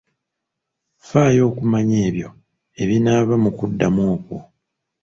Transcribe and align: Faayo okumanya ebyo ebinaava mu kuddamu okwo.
Faayo 1.07 1.41
okumanya 1.49 1.97
ebyo 2.07 2.29
ebinaava 2.81 3.35
mu 3.43 3.49
kuddamu 3.57 4.01
okwo. 4.13 4.37